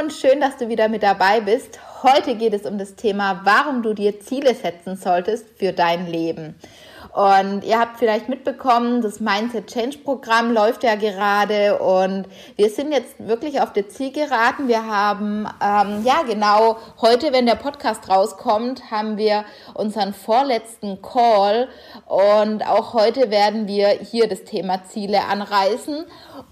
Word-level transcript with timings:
Und 0.00 0.12
schön, 0.12 0.40
dass 0.40 0.56
du 0.56 0.68
wieder 0.68 0.88
mit 0.88 1.02
dabei 1.02 1.40
bist. 1.40 1.80
Heute 2.04 2.36
geht 2.36 2.52
es 2.52 2.66
um 2.66 2.78
das 2.78 2.94
Thema, 2.94 3.40
warum 3.42 3.82
du 3.82 3.94
dir 3.94 4.20
Ziele 4.20 4.54
setzen 4.54 4.96
solltest 4.96 5.46
für 5.58 5.72
dein 5.72 6.06
Leben. 6.06 6.54
Und 7.12 7.64
ihr 7.64 7.80
habt 7.80 7.98
vielleicht 7.98 8.28
mitbekommen, 8.28 9.00
das 9.00 9.18
Mindset 9.18 9.66
Change 9.66 9.98
Programm 9.98 10.52
läuft 10.52 10.84
ja 10.84 10.94
gerade 10.94 11.78
und 11.78 12.26
wir 12.56 12.70
sind 12.70 12.92
jetzt 12.92 13.14
wirklich 13.18 13.60
auf 13.60 13.72
der 13.72 13.88
Zielgeraden. 13.88 14.68
Wir 14.68 14.86
haben, 14.86 15.46
ähm, 15.62 16.04
ja 16.04 16.22
genau, 16.26 16.76
heute, 17.00 17.32
wenn 17.32 17.46
der 17.46 17.54
Podcast 17.54 18.08
rauskommt, 18.08 18.90
haben 18.90 19.16
wir 19.16 19.44
unseren 19.74 20.12
vorletzten 20.12 21.02
Call 21.02 21.68
und 22.06 22.66
auch 22.66 22.94
heute 22.94 23.30
werden 23.30 23.66
wir 23.66 23.88
hier 23.88 24.28
das 24.28 24.44
Thema 24.44 24.84
Ziele 24.84 25.24
anreißen. 25.24 26.04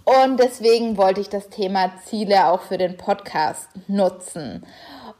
Und 0.04 0.40
deswegen 0.40 0.96
wollte 0.96 1.20
ich 1.20 1.28
das 1.28 1.48
Thema 1.48 1.92
Ziele 2.04 2.46
auch 2.46 2.62
für 2.62 2.78
den 2.78 2.96
Podcast 2.96 3.68
nutzen. 3.88 4.64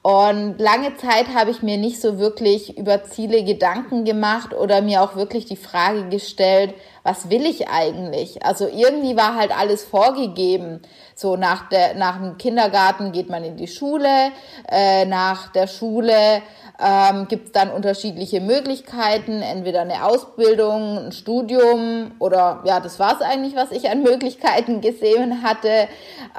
Und 0.07 0.61
lange 0.61 0.97
Zeit 0.99 1.35
habe 1.35 1.51
ich 1.51 1.65
mir 1.65 1.79
nicht 1.79 2.01
so 2.01 2.21
wirklich 2.21 2.79
über 2.79 3.03
Ziele 3.03 3.43
Gedanken 3.43 4.05
gemacht 4.05 4.55
oder 4.55 4.81
mir 4.81 5.03
auch 5.03 5.17
wirklich 5.17 5.47
die 5.47 5.57
Frage 5.57 6.09
gestellt, 6.11 6.75
was 7.03 7.29
will 7.29 7.45
ich 7.45 7.67
eigentlich? 7.67 8.47
Also 8.47 8.69
irgendwie 8.69 9.17
war 9.17 9.35
halt 9.35 9.51
alles 9.51 9.83
vorgegeben. 9.83 10.81
So 11.17 11.35
nach, 11.37 11.69
der, 11.71 11.97
nach 11.97 12.19
dem 12.19 12.39
Kindergarten 12.39 13.11
geht 13.11 13.29
man 13.29 13.43
in 13.43 13.57
die 13.57 13.67
Schule, 13.67 14.31
äh, 14.71 15.07
nach 15.07 15.51
der 15.51 15.67
Schule 15.67 16.41
ähm, 16.79 17.27
gibt 17.27 17.47
es 17.47 17.53
dann 17.53 17.73
unterschiedliche 17.73 18.41
Möglichkeiten, 18.41 19.43
entweder 19.43 19.81
eine 19.81 20.05
Ausbildung, 20.05 21.07
ein 21.07 21.13
Studium 21.13 22.13
oder 22.21 22.63
ja, 22.65 22.79
das 22.79 23.01
war 23.01 23.17
es 23.17 23.23
eigentlich, 23.23 23.57
was 23.57 23.73
ich 23.73 23.91
an 23.91 24.05
Möglichkeiten 24.05 24.81
gesehen 24.81 25.43
hatte. 25.43 25.89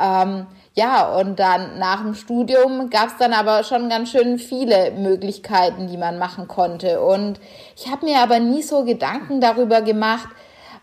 Ähm, 0.01 0.47
ja, 0.77 1.17
und 1.17 1.39
dann 1.39 1.79
nach 1.79 2.03
dem 2.03 2.13
Studium 2.13 2.91
gab 2.91 3.07
es 3.07 3.17
dann 3.17 3.33
aber 3.33 3.63
schon 3.63 3.89
ganz 3.89 4.11
schön 4.11 4.37
viele 4.37 4.91
Möglichkeiten, 4.91 5.87
die 5.87 5.97
man 5.97 6.19
machen 6.19 6.47
konnte. 6.47 7.01
Und 7.01 7.39
ich 7.75 7.91
habe 7.91 8.05
mir 8.05 8.19
aber 8.19 8.37
nie 8.37 8.61
so 8.61 8.83
Gedanken 8.83 9.41
darüber 9.41 9.81
gemacht, 9.81 10.27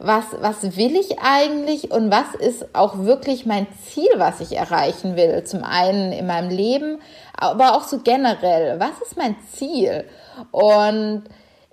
was, 0.01 0.25
was 0.41 0.77
will 0.77 0.97
ich 0.97 1.21
eigentlich 1.21 1.93
und 1.93 2.11
was 2.11 2.35
ist 2.35 2.75
auch 2.75 2.99
wirklich 3.05 3.47
mein 3.47 3.69
Ziel, 3.85 4.11
was 4.17 4.41
ich 4.41 4.57
erreichen 4.57 5.15
will. 5.15 5.45
Zum 5.45 5.63
einen 5.63 6.11
in 6.11 6.27
meinem 6.27 6.51
Leben, 6.51 6.99
aber 7.39 7.77
auch 7.77 7.85
so 7.85 8.01
generell. 8.01 8.81
Was 8.81 9.01
ist 9.01 9.17
mein 9.17 9.37
Ziel? 9.53 10.07
Und 10.51 11.23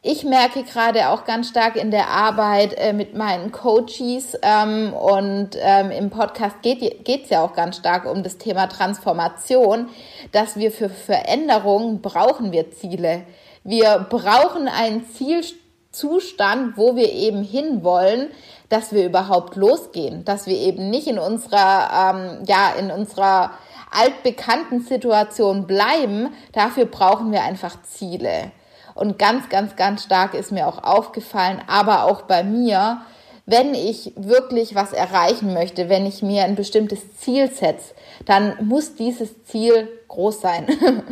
ich 0.04 0.24
merke 0.24 0.64
gerade 0.64 1.10
auch 1.10 1.26
ganz 1.26 1.50
stark 1.50 1.76
in 1.76 1.92
der 1.92 2.08
Arbeit 2.08 2.74
äh, 2.74 2.92
mit 2.92 3.16
meinen 3.16 3.52
Coaches 3.52 4.36
ähm, 4.42 4.94
und 4.94 5.50
ähm, 5.60 5.92
im 5.92 6.10
Podcast 6.10 6.56
geht 6.64 7.06
es 7.06 7.30
ja 7.30 7.44
auch 7.44 7.54
ganz 7.54 7.78
stark 7.78 8.06
um 8.06 8.24
das 8.24 8.40
Thema 8.40 8.66
Transformation, 8.66 9.90
dass 10.32 10.56
wir 10.56 10.72
für 10.72 10.90
Veränderungen 10.90 12.02
brauchen 12.02 12.52
wir 12.52 12.72
Ziele. 12.72 13.24
Wir 13.64 14.08
brauchen 14.10 14.68
einen 14.68 15.06
Zielzustand, 15.08 16.78
wo 16.78 16.96
wir 16.96 17.14
eben 17.14 17.44
hinwollen, 17.44 18.32
dass 18.70 18.94
wir 18.94 19.06
überhaupt 19.06 19.56
losgehen, 19.56 20.26
dass 20.26 20.48
wir 20.48 20.58
eben 20.58 20.90
nicht 20.90 21.06
in 21.06 21.20
unserer, 21.20 22.16
ähm, 22.16 22.44
ja, 22.48 22.72
in 22.72 22.90
unserer 22.90 23.52
altbekannten 23.92 24.82
Situation 24.82 25.68
bleiben. 25.68 26.34
Dafür 26.54 26.86
brauchen 26.86 27.32
wir 27.32 27.44
einfach 27.44 27.84
Ziele. 27.84 28.52
Und 28.94 29.18
ganz, 29.18 29.50
ganz, 29.50 29.76
ganz 29.76 30.04
stark 30.04 30.34
ist 30.34 30.52
mir 30.52 30.68
auch 30.68 30.84
aufgefallen, 30.84 31.62
aber 31.68 32.06
auch 32.06 32.24
bei 32.24 32.44
mir, 32.44 33.02
wenn 33.46 33.74
ich 33.74 34.14
wirklich 34.16 34.76
was 34.76 34.94
erreichen 34.94 35.54
möchte, 35.54 35.90
wenn 35.90 36.06
ich 36.06 36.22
mir 36.22 36.44
ein 36.44 36.56
bestimmtes 36.56 37.18
Ziel 37.18 37.52
setze, 37.52 37.94
dann 38.26 38.56
muss 38.62 38.96
dieses 38.96 39.44
Ziel 39.46 39.88
groß 40.08 40.42
sein. 40.42 40.68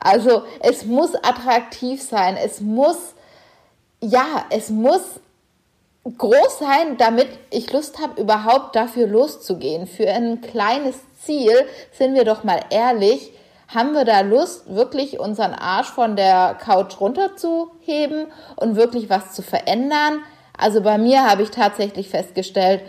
also 0.00 0.42
es 0.60 0.84
muss 0.84 1.14
attraktiv 1.14 2.02
sein, 2.02 2.36
es 2.36 2.60
muss, 2.60 3.14
ja, 4.00 4.44
es 4.50 4.70
muss 4.70 5.02
groß 6.16 6.58
sein, 6.58 6.96
damit 6.96 7.28
ich 7.50 7.72
Lust 7.72 7.98
habe, 8.00 8.20
überhaupt 8.20 8.76
dafür 8.76 9.06
loszugehen. 9.06 9.86
Für 9.86 10.08
ein 10.08 10.40
kleines 10.40 10.96
Ziel, 11.22 11.52
sind 11.92 12.14
wir 12.14 12.24
doch 12.24 12.44
mal 12.44 12.60
ehrlich, 12.70 13.32
haben 13.68 13.92
wir 13.92 14.04
da 14.04 14.20
Lust, 14.20 14.74
wirklich 14.74 15.20
unseren 15.20 15.52
Arsch 15.54 15.88
von 15.88 16.16
der 16.16 16.54
Couch 16.54 17.00
runterzuheben 17.00 18.26
und 18.56 18.76
wirklich 18.76 19.10
was 19.10 19.32
zu 19.32 19.42
verändern? 19.42 20.20
Also 20.56 20.80
bei 20.80 20.98
mir 20.98 21.28
habe 21.28 21.42
ich 21.42 21.50
tatsächlich 21.50 22.08
festgestellt, 22.08 22.82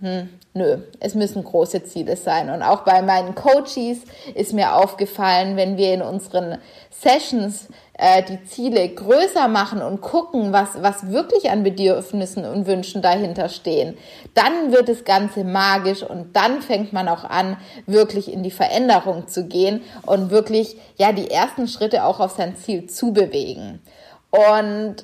hm, 0.00 0.28
nö, 0.54 0.78
es 1.00 1.14
müssen 1.14 1.44
große 1.44 1.84
Ziele 1.84 2.16
sein. 2.16 2.50
Und 2.50 2.62
auch 2.62 2.82
bei 2.82 3.00
meinen 3.02 3.34
Coaches 3.34 3.98
ist 4.34 4.52
mir 4.52 4.74
aufgefallen, 4.74 5.56
wenn 5.56 5.76
wir 5.76 5.94
in 5.94 6.02
unseren 6.02 6.58
Sessions 6.90 7.68
äh, 7.94 8.22
die 8.22 8.42
Ziele 8.44 8.88
größer 8.88 9.46
machen 9.48 9.82
und 9.82 10.00
gucken, 10.00 10.52
was, 10.52 10.82
was 10.82 11.10
wirklich 11.10 11.50
an 11.50 11.62
Bedürfnissen 11.62 12.44
und 12.44 12.66
Wünschen 12.66 13.02
dahinter 13.02 13.48
stehen, 13.48 13.96
dann 14.34 14.72
wird 14.72 14.88
das 14.88 15.04
Ganze 15.04 15.44
magisch 15.44 16.02
und 16.02 16.34
dann 16.34 16.60
fängt 16.60 16.92
man 16.92 17.08
auch 17.08 17.24
an, 17.24 17.56
wirklich 17.86 18.32
in 18.32 18.42
die 18.42 18.50
Veränderung 18.50 19.28
zu 19.28 19.46
gehen 19.46 19.82
und 20.02 20.30
wirklich, 20.30 20.76
ja, 20.96 21.12
die 21.12 21.30
ersten 21.30 21.68
Schritte 21.68 22.04
auch 22.04 22.20
auf 22.20 22.32
sein 22.32 22.56
Ziel 22.56 22.86
zu 22.88 23.12
bewegen. 23.12 23.80
Und 24.30 24.96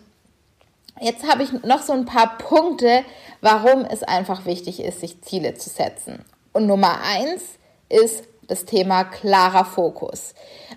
jetzt 1.01 1.31
habe 1.31 1.45
ich 1.45 1.53
noch 1.65 1.83
so 1.83 1.93
ein 1.93 2.07
paar 2.07 2.39
Punkte, 2.39 3.05
warum 3.41 3.85
es 3.85 4.03
einfach 4.03 4.47
wichtig 4.47 4.81
ist, 4.83 5.01
sich 5.01 5.23
Ziele 5.23 5.55
zu 5.55 5.71
setzen. 5.71 6.25
Und 6.53 6.67
Nummer 6.67 6.99
eins 7.03 7.43
ist 7.89 8.25
das 8.49 8.65
Thema 8.65 9.05
klarer 9.05 9.65
Fokus. 9.65 10.35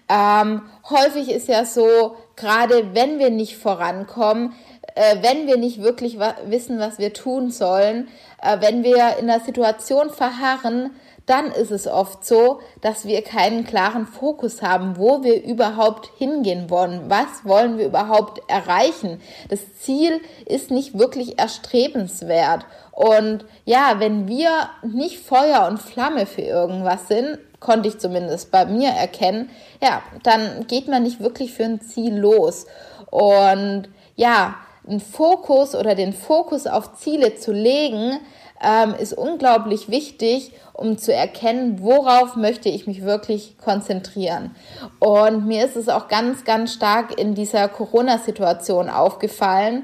Ähm, 0.08 0.62
häufig 0.90 1.30
ist 1.30 1.48
ja 1.48 1.66
so, 1.66 2.16
gerade 2.36 2.94
wenn 2.94 3.18
wir 3.20 3.32
nicht 3.32 3.58
vorankommen, 3.58 4.54
äh, 4.96 5.18
wenn 5.22 5.48
wir 5.48 5.58
nicht 5.58 5.82
wirklich 5.82 6.20
wissen, 6.46 6.80
was 6.80 7.00
wir 7.00 7.14
tun 7.14 7.50
sollen, 7.50 8.10
äh, 8.42 8.62
wenn 8.62 8.84
wir 8.84 9.18
in 9.18 9.28
der 9.28 9.40
Situation 9.40 10.12
verharren, 10.12 10.92
dann 11.26 11.52
ist 11.52 11.72
es 11.72 11.88
oft 11.88 12.26
so, 12.26 12.60
dass 12.82 13.06
wir 13.06 13.22
keinen 13.22 13.66
klaren 13.66 14.06
Fokus 14.06 14.62
haben, 14.62 14.98
wo 14.98 15.24
wir 15.24 15.44
überhaupt 15.44 16.10
hingehen 16.18 16.70
wollen. 16.70 17.10
Was 17.10 17.46
wollen 17.46 17.78
wir 17.78 17.86
überhaupt 17.86 18.42
erreichen? 18.50 19.22
Das 19.50 19.80
Ziel 19.80 20.20
ist 20.46 20.70
nicht 20.70 20.98
wirklich 20.98 21.40
erstrebenswert. 21.40 22.66
Und 22.92 23.46
ja, 23.66 23.96
wenn 24.00 24.28
wir 24.28 24.70
nicht 24.84 25.20
Feuer 25.20 25.68
und 25.70 25.80
Flamme 25.80 26.26
für 26.26 26.42
irgendwas 26.42 27.08
sind, 27.08 27.40
konnte 27.62 27.88
ich 27.88 28.00
zumindest 28.00 28.52
bei 28.52 28.66
mir 28.66 28.90
erkennen, 28.90 29.50
ja, 29.82 30.02
dann 30.24 30.68
geht 30.68 30.90
man 30.90 31.04
nicht 31.04 31.22
wirklich 31.22 31.54
für 31.54 31.64
ein 31.64 31.80
Ziel 31.80 32.16
los. 32.16 32.66
Und 33.10 33.88
ja, 34.16 34.56
einen 34.88 35.00
Fokus 35.00 35.76
oder 35.76 35.96
den 35.96 36.14
Fokus 36.14 36.68
auf 36.68 36.96
Ziele 36.96 37.36
zu 37.36 37.52
legen, 37.52 38.20
ähm, 38.62 38.96
ist 38.96 39.14
unglaublich 39.14 39.90
wichtig, 39.90 40.54
um 40.74 40.98
zu 40.98 41.14
erkennen, 41.14 41.82
worauf 41.82 42.36
möchte 42.36 42.70
ich 42.70 42.88
mich 42.88 43.04
wirklich 43.04 43.58
konzentrieren. 43.58 44.56
Und 45.00 45.46
mir 45.46 45.66
ist 45.66 45.76
es 45.76 45.90
auch 45.90 46.08
ganz, 46.08 46.46
ganz 46.46 46.74
stark 46.74 47.20
in 47.20 47.36
dieser 47.36 47.68
Corona-Situation 47.68 48.90
aufgefallen. 48.90 49.84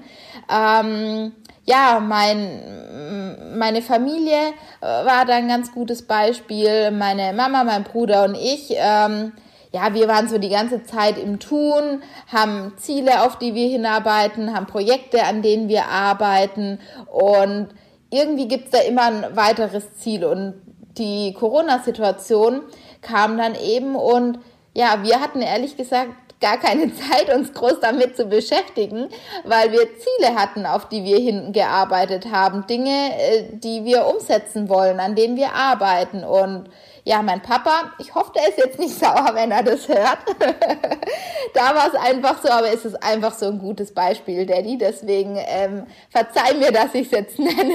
Ähm, 0.52 1.34
ja, 1.66 2.00
mein, 2.00 3.58
meine 3.58 3.82
Familie 3.82 4.54
äh, 4.82 4.86
war 4.86 5.26
da 5.26 5.36
ein 5.36 5.48
ganz 5.48 5.72
gutes 5.72 6.02
Beispiel. 6.02 6.90
Meine 6.90 7.34
Mama, 7.34 7.64
mein 7.64 7.84
Bruder 7.84 8.24
und 8.24 8.36
ich. 8.36 8.74
Ähm, 8.76 9.34
ja, 9.72 9.94
wir 9.94 10.08
waren 10.08 10.28
so 10.28 10.38
die 10.38 10.50
ganze 10.50 10.84
Zeit 10.84 11.18
im 11.18 11.40
Tun, 11.40 12.02
haben 12.28 12.74
Ziele, 12.78 13.24
auf 13.24 13.38
die 13.38 13.54
wir 13.54 13.68
hinarbeiten, 13.68 14.56
haben 14.56 14.66
Projekte, 14.66 15.24
an 15.24 15.42
denen 15.42 15.70
wir 15.70 15.86
arbeiten 15.86 16.80
und 17.12 17.70
irgendwie 18.12 18.48
gibt's 18.48 18.72
da 18.72 18.80
immer 18.80 19.04
ein 19.04 19.36
weiteres 19.36 19.96
Ziel. 19.98 20.26
Und 20.26 20.56
die 20.98 21.34
Corona-Situation 21.34 22.62
kam 23.02 23.38
dann 23.38 23.56
eben 23.56 23.96
und 23.96 24.40
ja, 24.74 25.04
wir 25.04 25.22
hatten 25.22 25.42
ehrlich 25.42 25.78
gesagt 25.78 26.10
gar 26.42 26.58
keine 26.58 26.92
Zeit, 26.94 27.34
uns 27.34 27.54
groß 27.54 27.80
damit 27.82 28.16
zu 28.16 28.26
beschäftigen, 28.26 29.10
weil 29.46 29.72
wir 29.72 29.82
Ziele 29.98 30.36
hatten, 30.36 30.66
auf 30.66 30.90
die 30.90 31.04
wir 31.04 31.18
hingearbeitet 31.18 32.32
haben, 32.32 32.66
Dinge, 32.68 33.12
äh, 33.20 33.44
die 33.52 33.86
wir 33.86 34.08
umsetzen 34.08 34.70
wollen, 34.70 35.00
an 35.00 35.16
denen 35.16 35.36
wir 35.36 35.54
arbeiten. 35.54 36.24
Und 36.24 36.70
ja, 37.10 37.24
mein 37.24 37.42
Papa, 37.42 37.92
ich 37.98 38.14
hoffe, 38.14 38.32
der 38.36 38.50
ist 38.50 38.60
jetzt 38.60 38.78
nicht 38.78 39.00
sauer, 39.00 39.32
wenn 39.34 39.50
er 39.50 39.64
das 39.64 39.88
hört. 39.88 40.20
da 41.56 41.74
war 41.74 41.88
es 41.88 41.96
einfach 41.96 42.40
so, 42.40 42.52
aber 42.52 42.72
es 42.72 42.86
ist 42.86 43.02
einfach 43.02 43.34
so 43.34 43.48
ein 43.48 43.58
gutes 43.58 43.96
Beispiel, 43.96 44.46
Daddy. 44.46 44.78
Deswegen 44.78 45.36
ähm, 45.48 45.88
verzeih 46.12 46.54
mir, 46.60 46.72
dass 46.72 46.94
ich 46.94 47.08
es 47.08 47.12
jetzt 47.12 47.40
nenne. 47.40 47.74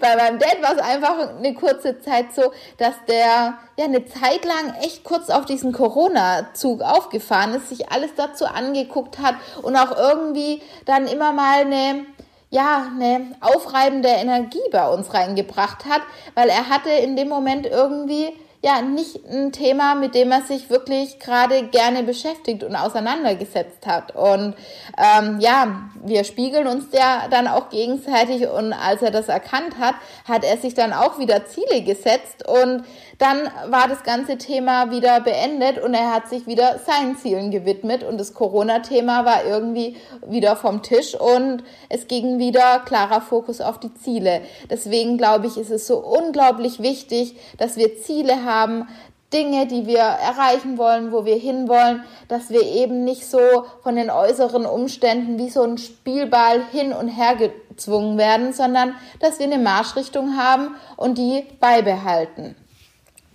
Bei 0.00 0.16
meinem 0.16 0.38
Dad 0.38 0.62
war 0.62 0.72
es 0.72 0.78
einfach 0.78 1.36
eine 1.36 1.52
kurze 1.52 2.00
Zeit 2.00 2.34
so, 2.34 2.50
dass 2.78 2.94
der 3.06 3.58
ja 3.76 3.84
eine 3.84 4.06
Zeit 4.06 4.46
lang 4.46 4.74
echt 4.80 5.04
kurz 5.04 5.28
auf 5.28 5.44
diesen 5.44 5.72
Corona-Zug 5.72 6.80
aufgefahren 6.80 7.52
ist, 7.52 7.68
sich 7.68 7.92
alles 7.92 8.14
dazu 8.16 8.46
angeguckt 8.46 9.18
hat 9.18 9.34
und 9.60 9.76
auch 9.76 9.98
irgendwie 9.98 10.62
dann 10.86 11.06
immer 11.08 11.32
mal 11.34 11.60
eine 11.60 12.06
ja, 12.48 12.86
eine 12.94 13.34
aufreibende 13.40 14.10
Energie 14.10 14.60
bei 14.70 14.86
uns 14.86 15.14
reingebracht 15.14 15.86
hat, 15.86 16.02
weil 16.34 16.50
er 16.50 16.68
hatte 16.68 16.90
in 16.90 17.16
dem 17.16 17.30
Moment 17.30 17.64
irgendwie 17.64 18.34
ja 18.62 18.80
nicht 18.80 19.24
ein 19.28 19.50
Thema, 19.50 19.96
mit 19.96 20.14
dem 20.14 20.30
er 20.30 20.42
sich 20.42 20.70
wirklich 20.70 21.18
gerade 21.18 21.64
gerne 21.64 22.04
beschäftigt 22.04 22.62
und 22.62 22.76
auseinandergesetzt 22.76 23.86
hat. 23.86 24.14
Und 24.14 24.54
ähm, 24.96 25.40
ja, 25.40 25.90
wir 26.04 26.22
spiegeln 26.22 26.68
uns 26.68 26.86
ja 26.92 27.26
dann 27.28 27.48
auch 27.48 27.70
gegenseitig 27.70 28.46
und 28.48 28.72
als 28.72 29.02
er 29.02 29.10
das 29.10 29.28
erkannt 29.28 29.78
hat, 29.78 29.96
hat 30.26 30.44
er 30.44 30.56
sich 30.58 30.74
dann 30.74 30.92
auch 30.92 31.18
wieder 31.18 31.44
Ziele 31.46 31.82
gesetzt 31.82 32.46
und 32.48 32.84
dann 33.22 33.48
war 33.70 33.86
das 33.86 34.02
ganze 34.02 34.36
Thema 34.36 34.90
wieder 34.90 35.20
beendet 35.20 35.78
und 35.78 35.94
er 35.94 36.12
hat 36.12 36.28
sich 36.28 36.48
wieder 36.48 36.80
seinen 36.80 37.16
Zielen 37.16 37.52
gewidmet 37.52 38.02
und 38.02 38.18
das 38.18 38.34
Corona-Thema 38.34 39.24
war 39.24 39.44
irgendwie 39.44 39.96
wieder 40.26 40.56
vom 40.56 40.82
Tisch 40.82 41.14
und 41.14 41.62
es 41.88 42.08
ging 42.08 42.40
wieder 42.40 42.80
klarer 42.80 43.20
Fokus 43.20 43.60
auf 43.60 43.78
die 43.78 43.94
Ziele. 43.94 44.42
Deswegen 44.68 45.18
glaube 45.18 45.46
ich, 45.46 45.56
ist 45.56 45.70
es 45.70 45.86
so 45.86 45.98
unglaublich 45.98 46.82
wichtig, 46.82 47.36
dass 47.58 47.76
wir 47.76 47.96
Ziele 48.02 48.44
haben, 48.44 48.88
Dinge, 49.32 49.66
die 49.66 49.86
wir 49.86 50.00
erreichen 50.00 50.76
wollen, 50.76 51.12
wo 51.12 51.24
wir 51.24 51.36
hinwollen, 51.36 52.02
dass 52.26 52.50
wir 52.50 52.62
eben 52.62 53.04
nicht 53.04 53.24
so 53.30 53.38
von 53.84 53.94
den 53.94 54.10
äußeren 54.10 54.66
Umständen 54.66 55.38
wie 55.38 55.48
so 55.48 55.62
ein 55.62 55.78
Spielball 55.78 56.60
hin 56.72 56.92
und 56.92 57.06
her 57.06 57.36
gezwungen 57.36 58.18
werden, 58.18 58.52
sondern 58.52 58.96
dass 59.20 59.38
wir 59.38 59.46
eine 59.46 59.58
Marschrichtung 59.58 60.36
haben 60.36 60.74
und 60.96 61.18
die 61.18 61.46
beibehalten. 61.60 62.56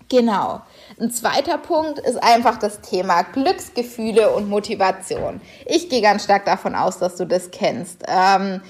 Genau. 0.10 0.62
Ein 1.00 1.12
zweiter 1.12 1.58
Punkt 1.58 2.00
ist 2.00 2.22
einfach 2.24 2.58
das 2.58 2.80
Thema 2.82 3.24
Glücksgefühle 3.24 4.34
und 4.34 4.48
Motivation. 4.48 5.42
Ich 5.66 5.90
gehe 5.90 6.02
ganz 6.02 6.24
stark 6.24 6.46
davon 6.46 6.76
aus, 6.76 6.98
dass 6.98 7.18
du 7.18 7.26
das 7.26 7.52
kennst. 7.52 8.04
Ähm, 8.08 8.62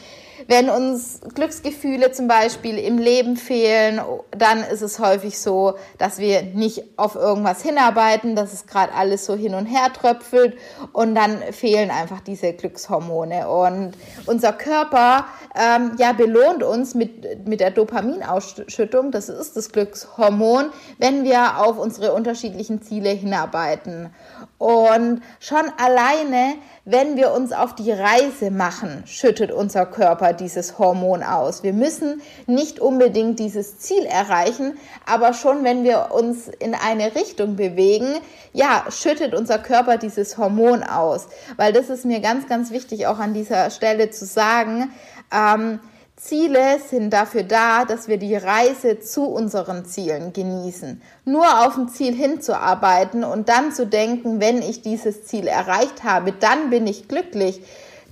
wenn 0.48 0.70
uns 0.70 1.20
Glücksgefühle 1.34 2.12
zum 2.12 2.28
Beispiel 2.28 2.78
im 2.78 2.98
Leben 2.98 3.38
fehlen, 3.38 4.00
dann 4.32 4.64
ist 4.64 4.82
es 4.82 5.00
häufig 5.00 5.40
so, 5.40 5.76
dass 5.98 6.20
wir 6.20 6.44
nicht 6.44 6.84
auf 6.98 7.16
irgendwas 7.16 7.62
hinarbeiten, 7.62 8.36
dass 8.36 8.54
es 8.54 8.68
gerade 8.68 8.94
alles 8.94 9.26
so 9.26 9.36
hin 9.36 9.56
und 9.56 9.66
her 9.66 9.92
tröpfelt 9.94 10.58
und 10.94 11.16
dann 11.16 11.42
fehlen 11.52 11.90
einfach 11.90 12.22
diese 12.22 12.54
Glückshormone. 12.54 13.50
Und 13.50 13.94
unser 14.26 14.54
Körper 14.54 15.26
ähm, 15.56 15.94
ja, 15.98 16.14
belohnt 16.14 16.64
uns 16.64 16.94
mit, 16.94 17.48
mit 17.48 17.60
der 17.60 17.72
Dopaminausschüttung, 17.72 19.12
das 19.12 19.30
ist 19.30 19.58
das 19.58 19.72
Glückshormon, 19.72 20.66
wenn 21.00 21.24
wir 21.24 21.60
auf 21.60 21.80
unsere 21.80 22.14
unterschiedlichen 22.14 22.82
Ziele 22.82 23.10
hinarbeiten. 23.10 24.14
Und 24.58 25.22
schon 25.40 25.72
alleine, 25.78 26.56
wenn 26.84 27.16
wir 27.16 27.32
uns 27.32 27.52
auf 27.52 27.76
die 27.76 27.92
Reise 27.92 28.50
machen, 28.50 29.04
schüttet 29.06 29.52
unser 29.52 29.86
Körper 29.86 30.34
dieses 30.34 30.80
Hormon 30.80 31.22
aus. 31.22 31.62
Wir 31.62 31.74
müssen 31.74 32.24
nicht 32.48 32.80
unbedingt 32.80 33.38
dieses 33.38 33.78
Ziel 33.78 34.04
erreichen, 34.06 34.80
aber 35.06 35.34
schon 35.34 35.64
wenn 35.64 35.84
wir 35.84 36.10
uns 36.12 36.48
in 36.48 36.74
eine 36.74 37.14
Richtung 37.14 37.56
bewegen, 37.56 38.16
ja, 38.52 38.86
schüttet 38.90 39.36
unser 39.36 39.60
Körper 39.60 39.98
dieses 39.98 40.40
Hormon 40.40 40.82
aus. 40.82 41.28
Weil 41.58 41.72
das 41.72 41.90
ist 41.90 42.06
mir 42.06 42.20
ganz, 42.20 42.48
ganz 42.48 42.72
wichtig 42.72 43.06
auch 43.06 43.20
an 43.20 43.36
dieser 43.36 43.70
Stelle 43.70 44.10
zu 44.10 44.26
sagen. 44.26 44.92
Ähm, 45.32 45.80
Ziele 46.18 46.80
sind 46.80 47.12
dafür 47.12 47.44
da, 47.44 47.86
dass 47.86 48.08
wir 48.08 48.18
die 48.18 48.36
Reise 48.36 49.00
zu 49.00 49.26
unseren 49.26 49.86
Zielen 49.86 50.34
genießen. 50.34 51.00
Nur 51.26 51.46
auf 51.64 51.78
ein 51.78 51.90
Ziel 51.90 52.16
hinzuarbeiten 52.16 53.24
und 53.24 53.50
dann 53.50 53.72
zu 53.72 53.86
denken, 53.86 54.40
wenn 54.40 54.64
ich 54.64 54.82
dieses 54.82 55.26
Ziel 55.26 55.46
erreicht 55.46 56.04
habe, 56.04 56.32
dann 56.32 56.72
bin 56.72 56.88
ich 56.88 57.08
glücklich. 57.08 57.62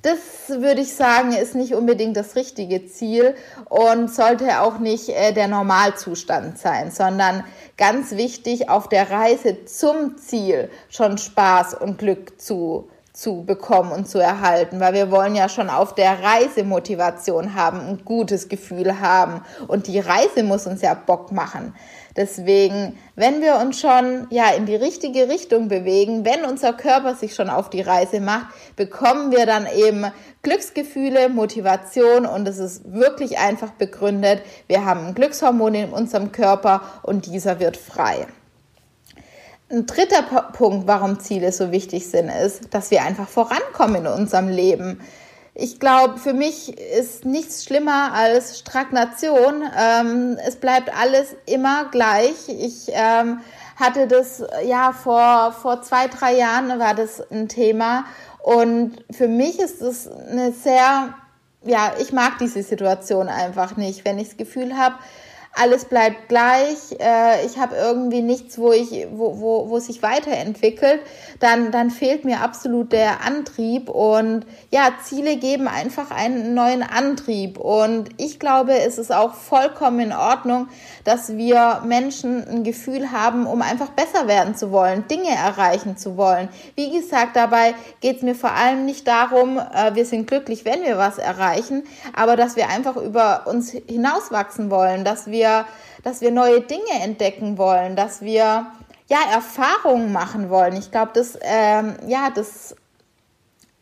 Das 0.04 0.20
würde 0.50 0.82
ich 0.82 0.94
sagen, 0.94 1.32
ist 1.32 1.56
nicht 1.56 1.74
unbedingt 1.74 2.16
das 2.16 2.36
richtige 2.36 2.86
Ziel 2.86 3.34
und 3.70 4.14
sollte 4.14 4.62
auch 4.62 4.78
nicht 4.78 5.10
äh, 5.10 5.34
der 5.34 5.48
Normalzustand 5.48 6.60
sein, 6.60 6.92
sondern 6.92 7.44
ganz 7.76 8.12
wichtig, 8.12 8.70
auf 8.70 8.88
der 8.88 9.10
Reise 9.10 9.66
zum 9.66 10.20
Ziel 10.20 10.70
schon 10.90 11.18
Spaß 11.18 11.74
und 11.74 11.98
Glück 11.98 12.40
zu 12.40 12.88
zu 13.16 13.46
bekommen 13.46 13.92
und 13.92 14.10
zu 14.10 14.20
erhalten, 14.20 14.80
weil 14.82 14.94
wir 14.94 15.10
wollen 15.10 15.36
ja 15.36 15.48
schon 15.48 15.70
auf 15.70 15.96
der 15.96 16.22
Reise 16.22 16.66
Motivation 16.66 17.56
haben, 17.56 17.80
ein 17.80 18.04
gutes 18.04 18.50
Gefühl 18.50 19.00
haben 19.00 19.42
und 19.68 19.88
die 19.88 20.00
Reise 20.00 20.44
muss 20.44 20.68
uns 20.68 20.82
ja 20.82 20.94
Bock 20.94 21.32
machen. 21.32 21.74
Deswegen, 22.18 22.98
wenn 23.16 23.42
wir 23.42 23.56
uns 23.58 23.80
schon 23.80 24.28
ja 24.30 24.50
in 24.50 24.66
die 24.66 24.76
richtige 24.76 25.30
Richtung 25.30 25.70
bewegen, 25.70 26.26
wenn 26.26 26.46
unser 26.46 26.74
Körper 26.74 27.16
sich 27.16 27.36
schon 27.36 27.50
auf 27.50 27.70
die 27.70 27.82
Reise 27.82 28.20
macht, 28.20 28.48
bekommen 28.76 29.32
wir 29.32 29.46
dann 29.46 29.66
eben 29.66 30.06
Glücksgefühle, 30.42 31.30
Motivation 31.30 32.26
und 32.26 32.48
es 32.48 32.58
ist 32.58 32.84
wirklich 32.92 33.38
einfach 33.38 33.72
begründet. 33.72 34.42
Wir 34.68 34.86
haben 34.86 35.08
ein 35.08 35.16
Glückshormon 35.16 35.74
in 35.74 35.90
unserem 35.90 36.32
Körper 36.32 36.82
und 37.04 37.26
dieser 37.26 37.60
wird 37.60 37.78
frei. 37.78 38.28
Ein 39.68 39.88
dritter 39.88 40.22
Punkt, 40.22 40.86
warum 40.88 41.20
Ziele 41.20 41.52
so 41.52 41.72
wichtig 41.72 42.08
sind, 42.08 42.30
ist, 42.30 42.74
dass 42.74 42.92
wir 42.92 43.02
einfach 43.02 43.28
vorankommen 43.28 44.06
in 44.06 44.08
unserem 44.08 44.48
Leben. 44.48 45.02
Ich 45.56 45.80
glaube, 45.80 46.20
für 46.20 46.34
mich 46.34 46.78
ist 46.78 47.26
nichts 47.26 47.64
schlimmer 47.64 48.14
als 48.14 48.60
Stagnation. 48.60 49.64
Ähm, 49.76 50.38
es 50.46 50.58
bleibt 50.58 50.96
alles 50.96 51.36
immer 51.48 51.86
gleich. 51.90 52.36
Ich 52.48 52.90
ähm, 52.90 53.40
hatte 53.76 54.08
das 54.08 54.44
ja 54.66 54.92
vor, 54.92 55.52
vor 55.54 55.82
zwei, 55.82 56.08
drei 56.10 56.36
Jahren 56.36 56.78
war 56.78 56.94
das 56.94 57.20
ein 57.32 57.48
Thema. 57.48 58.06
Und 58.44 59.04
für 59.10 59.28
mich 59.28 59.60
ist 59.60 59.82
es 59.82 60.08
eine 60.08 60.52
sehr, 60.52 61.16
ja, 61.64 61.94
ich 62.00 62.14
mag 62.14 62.38
diese 62.40 62.62
Situation 62.62 63.30
einfach 63.30 63.78
nicht, 63.78 64.06
wenn 64.06 64.20
ich 64.20 64.28
das 64.28 64.38
Gefühl 64.38 64.78
habe, 64.78 64.96
alles 65.56 65.86
bleibt 65.86 66.28
gleich, 66.28 66.92
äh, 67.00 67.46
ich 67.46 67.58
habe 67.58 67.76
irgendwie 67.76 68.22
nichts, 68.22 68.58
wo 68.58 68.74
ich, 68.74 69.08
wo, 69.12 69.40
wo, 69.40 69.70
wo 69.70 69.80
sich 69.80 70.04
weiterentwickelt, 70.04 71.00
dann, 71.40 71.72
dann 71.72 71.92
fehlt 71.92 72.26
mir 72.26 72.42
absolut 72.42 72.92
der 72.92 73.26
Antrieb 73.26 73.90
und 73.90 74.46
ja, 74.70 74.90
Ziele 75.04 75.38
geben 75.38 75.68
einfach 75.68 76.12
einen 76.12 76.54
neuen 76.54 76.84
Antrieb 76.84 77.58
und 77.58 78.10
ich 78.18 78.40
glaube, 78.40 78.78
es 78.80 78.98
ist 78.98 79.14
auch 79.14 79.34
vollkommen 79.34 80.00
in 80.02 80.14
Ordnung, 80.14 80.68
dass 81.06 81.38
wir 81.38 81.82
Menschen 81.86 82.46
ein 82.48 82.64
Gefühl 82.64 83.12
haben, 83.12 83.48
um 83.48 83.62
einfach 83.62 83.90
besser 83.92 84.28
werden 84.28 84.56
zu 84.56 84.72
wollen, 84.72 85.08
Dinge 85.08 85.30
erreichen 85.30 85.96
zu 85.96 86.18
wollen. 86.18 86.50
Wie 86.76 86.92
gesagt, 86.92 87.36
dabei 87.36 87.76
geht 88.02 88.18
es 88.18 88.24
mir 88.24 88.36
vor 88.36 88.52
allem 88.52 88.86
nicht 88.86 89.08
darum, 89.08 89.58
äh, 89.58 89.96
wir 89.96 90.06
sind 90.06 90.28
glücklich, 90.28 90.66
wenn 90.66 90.84
wir 90.84 90.98
was 90.98 91.18
erreichen, 91.18 91.84
aber 92.14 92.36
dass 92.36 92.58
wir 92.58 92.68
einfach 92.68 92.98
über 92.98 93.48
uns 93.48 93.72
hinauswachsen 93.72 94.70
wollen, 94.70 95.06
dass 95.06 95.28
wir 95.28 95.45
wir, 95.46 95.66
dass 96.04 96.22
wir 96.22 96.32
neue 96.32 96.62
Dinge 96.62 97.02
entdecken 97.02 97.58
wollen, 97.58 97.96
dass 97.96 98.22
wir 98.22 98.68
ja 99.08 99.18
Erfahrungen 99.32 100.12
machen 100.12 100.50
wollen. 100.50 100.76
Ich 100.76 100.92
glaube, 100.92 101.12
das 101.14 101.38
ähm, 101.42 101.96
ja 102.08 102.30
das 102.34 102.76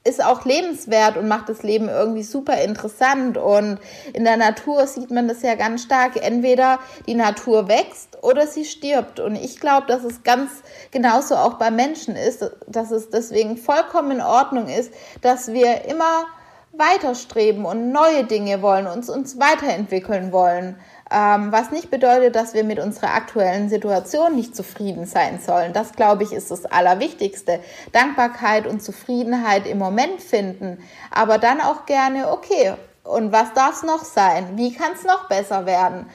ist 0.05 0.23
auch 0.23 0.43
lebenswert 0.43 1.15
und 1.15 1.29
macht 1.29 1.47
das 1.47 1.63
Leben 1.63 1.87
irgendwie 1.87 2.23
super 2.23 2.61
interessant. 2.61 3.37
Und 3.37 3.79
in 4.11 4.25
der 4.25 4.35
Natur 4.35 4.85
sieht 4.85 5.11
man 5.11 5.29
das 5.29 5.41
ja 5.41 5.55
ganz 5.55 5.83
stark. 5.83 6.21
Entweder 6.21 6.79
die 7.07 7.15
Natur 7.15 7.69
wächst 7.69 8.21
oder 8.21 8.45
sie 8.45 8.65
stirbt. 8.65 9.21
Und 9.21 9.35
ich 9.35 9.61
glaube, 9.61 9.87
dass 9.87 10.03
es 10.03 10.23
ganz 10.23 10.51
genauso 10.91 11.35
auch 11.35 11.53
bei 11.53 11.71
Menschen 11.71 12.17
ist, 12.17 12.45
dass 12.67 12.91
es 12.91 13.11
deswegen 13.11 13.55
vollkommen 13.55 14.11
in 14.11 14.21
Ordnung 14.21 14.67
ist, 14.67 14.93
dass 15.21 15.53
wir 15.53 15.85
immer 15.85 16.25
weiterstreben 16.73 17.65
und 17.65 17.91
neue 17.91 18.25
Dinge 18.25 18.61
wollen, 18.61 18.87
uns, 18.87 19.09
uns 19.09 19.39
weiterentwickeln 19.39 20.31
wollen. 20.31 20.75
Ähm, 21.15 21.51
was 21.51 21.69
nicht 21.69 21.91
bedeutet, 21.91 22.35
dass 22.35 22.55
wir 22.55 22.63
mit 22.63 22.79
unserer 22.79 23.13
aktuellen 23.13 23.69
Situation 23.69 24.35
nicht 24.35 24.55
zufrieden 24.55 25.05
sein 25.05 25.39
sollen. 25.39 25.71
Das, 25.71 25.91
glaube 25.93 26.23
ich, 26.23 26.33
ist 26.33 26.49
das 26.49 26.65
Allerwichtigste. 26.65 27.59
Dankbarkeit 27.91 28.65
und 28.65 28.81
Zufriedenheit 28.81 29.67
im 29.67 29.77
Moment 29.77 30.21
finden, 30.21 30.79
aber 31.11 31.37
dann 31.37 31.61
auch 31.61 31.85
gerne, 31.85 32.31
okay, 32.31 32.73
und 33.03 33.31
was 33.31 33.53
darf 33.53 33.75
es 33.75 33.83
noch 33.83 34.03
sein? 34.03 34.57
Wie 34.57 34.73
kann 34.73 34.93
es 34.93 35.03
noch 35.03 35.27
besser 35.27 35.67
werden? 35.67 36.07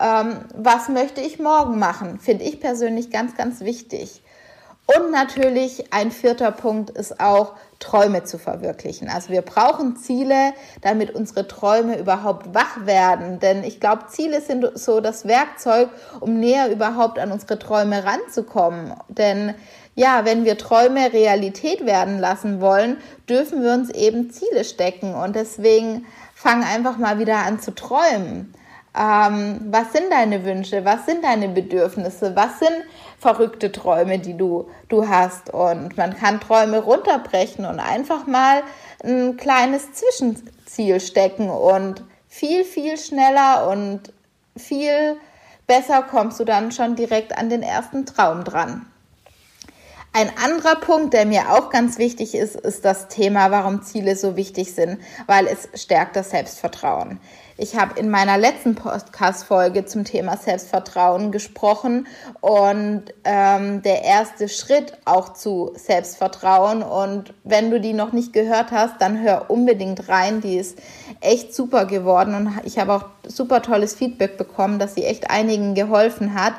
Ähm, 0.00 0.44
was 0.54 0.88
möchte 0.88 1.20
ich 1.20 1.38
morgen 1.38 1.78
machen? 1.78 2.18
Finde 2.18 2.44
ich 2.44 2.60
persönlich 2.60 3.10
ganz, 3.10 3.36
ganz 3.36 3.60
wichtig. 3.60 4.22
Und 4.86 5.10
natürlich 5.10 5.92
ein 5.92 6.12
vierter 6.12 6.52
Punkt 6.52 6.90
ist 6.90 7.20
auch, 7.20 7.54
Träume 7.78 8.24
zu 8.24 8.38
verwirklichen. 8.38 9.08
Also 9.08 9.30
wir 9.30 9.42
brauchen 9.42 9.96
Ziele, 9.96 10.54
damit 10.80 11.14
unsere 11.14 11.46
Träume 11.46 11.98
überhaupt 11.98 12.54
wach 12.54 12.86
werden. 12.86 13.38
Denn 13.40 13.64
ich 13.64 13.80
glaube, 13.80 14.06
Ziele 14.08 14.40
sind 14.40 14.66
so 14.78 15.00
das 15.00 15.26
Werkzeug, 15.26 15.90
um 16.20 16.38
näher 16.38 16.70
überhaupt 16.70 17.18
an 17.18 17.32
unsere 17.32 17.58
Träume 17.58 18.04
ranzukommen. 18.04 18.94
Denn 19.08 19.54
ja, 19.94 20.24
wenn 20.24 20.44
wir 20.44 20.56
Träume 20.56 21.12
Realität 21.12 21.84
werden 21.84 22.18
lassen 22.18 22.60
wollen, 22.60 22.98
dürfen 23.28 23.62
wir 23.62 23.72
uns 23.72 23.90
eben 23.90 24.30
Ziele 24.30 24.64
stecken. 24.64 25.14
Und 25.14 25.36
deswegen 25.36 26.06
fang 26.34 26.62
einfach 26.64 26.96
mal 26.96 27.18
wieder 27.18 27.38
an 27.38 27.60
zu 27.60 27.74
träumen. 27.74 28.54
Ähm, 28.98 29.60
was 29.70 29.92
sind 29.92 30.10
deine 30.10 30.44
Wünsche? 30.44 30.84
Was 30.84 31.06
sind 31.06 31.22
deine 31.22 31.48
Bedürfnisse? 31.48 32.34
Was 32.34 32.60
sind 32.60 32.84
verrückte 33.18 33.70
Träume, 33.70 34.18
die 34.18 34.36
du, 34.36 34.68
du 34.88 35.08
hast? 35.08 35.50
Und 35.50 35.96
man 35.96 36.16
kann 36.16 36.40
Träume 36.40 36.78
runterbrechen 36.78 37.66
und 37.66 37.78
einfach 37.78 38.26
mal 38.26 38.62
ein 39.04 39.36
kleines 39.36 39.92
Zwischenziel 39.92 41.00
stecken 41.00 41.50
und 41.50 42.02
viel, 42.28 42.64
viel 42.64 42.96
schneller 42.96 43.68
und 43.68 44.12
viel 44.56 45.16
besser 45.66 46.02
kommst 46.02 46.40
du 46.40 46.44
dann 46.44 46.72
schon 46.72 46.96
direkt 46.96 47.36
an 47.36 47.50
den 47.50 47.62
ersten 47.62 48.06
Traum 48.06 48.44
dran. 48.44 48.86
Ein 50.12 50.30
anderer 50.42 50.76
Punkt, 50.76 51.12
der 51.12 51.26
mir 51.26 51.52
auch 51.52 51.68
ganz 51.68 51.98
wichtig 51.98 52.34
ist, 52.34 52.56
ist 52.56 52.86
das 52.86 53.08
Thema, 53.08 53.50
warum 53.50 53.82
Ziele 53.82 54.16
so 54.16 54.34
wichtig 54.34 54.74
sind, 54.74 54.98
weil 55.26 55.46
es 55.46 55.68
stärkt 55.78 56.16
das 56.16 56.30
Selbstvertrauen. 56.30 57.20
Ich 57.58 57.74
habe 57.74 57.98
in 57.98 58.10
meiner 58.10 58.36
letzten 58.36 58.74
Podcast-Folge 58.74 59.86
zum 59.86 60.04
Thema 60.04 60.36
Selbstvertrauen 60.36 61.32
gesprochen 61.32 62.06
und 62.42 63.04
ähm, 63.24 63.80
der 63.80 64.02
erste 64.02 64.50
Schritt 64.50 64.92
auch 65.06 65.32
zu 65.32 65.72
Selbstvertrauen. 65.74 66.82
Und 66.82 67.32
wenn 67.44 67.70
du 67.70 67.80
die 67.80 67.94
noch 67.94 68.12
nicht 68.12 68.34
gehört 68.34 68.72
hast, 68.72 69.00
dann 69.00 69.22
hör 69.22 69.48
unbedingt 69.48 70.10
rein. 70.10 70.42
Die 70.42 70.58
ist 70.58 70.78
echt 71.22 71.54
super 71.54 71.86
geworden 71.86 72.34
und 72.34 72.60
ich 72.64 72.78
habe 72.78 72.92
auch 72.92 73.06
super 73.26 73.62
tolles 73.62 73.94
Feedback 73.94 74.36
bekommen, 74.36 74.78
dass 74.78 74.94
sie 74.94 75.04
echt 75.04 75.30
einigen 75.30 75.74
geholfen 75.74 76.34
hat. 76.34 76.52